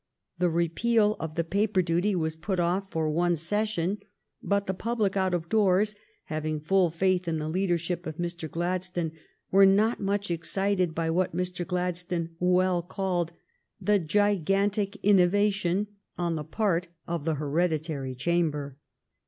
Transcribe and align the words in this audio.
The 0.39 0.49
repeal 0.49 1.15
of 1.19 1.35
the 1.35 1.43
paper 1.43 1.83
duty 1.83 2.15
w^as 2.15 2.41
put 2.41 2.59
off 2.59 2.89
for 2.89 3.07
one 3.07 3.35
session; 3.35 3.99
but 4.41 4.65
the 4.65 4.73
public 4.73 5.15
out 5.15 5.35
of 5.35 5.47
doors, 5.47 5.93
having 6.23 6.59
full 6.59 6.89
faith 6.89 7.27
in 7.27 7.37
the 7.37 7.47
leadership 7.47 8.07
of 8.07 8.15
Mr. 8.15 8.49
Glad 8.49 8.83
stone, 8.83 9.11
were 9.51 9.63
not 9.67 9.99
much 9.99 10.31
excited 10.31 10.95
by 10.95 11.11
what 11.11 11.35
Mr. 11.35 11.67
Glad 11.67 11.97
stone 11.97 12.31
well 12.39 12.81
called 12.81 13.31
the" 13.79 13.99
gigantic 14.13 14.95
innovation" 15.03 15.85
on 16.17 16.33
the 16.33 16.43
part 16.43 16.87
of 17.05 17.23
the 17.23 17.35
Hereditary 17.35 18.15
Chamber. 18.15 18.77